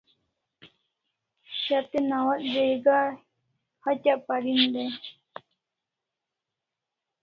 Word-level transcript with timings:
Shat'e 1.61 1.97
nawats 2.09 2.45
jaiga 2.53 2.99
hatya 3.83 4.13
parin 4.25 4.61
dai 4.73 4.91